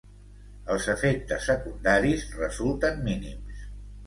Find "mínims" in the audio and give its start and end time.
3.11-3.63